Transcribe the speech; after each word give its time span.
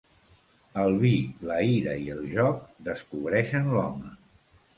El 0.83 0.95
vi, 1.03 1.11
la 1.49 1.57
ira 1.73 1.93
i 2.07 2.09
el 2.15 2.25
joc 2.33 2.65
descobreixen 2.89 3.71
l'home. 3.77 4.13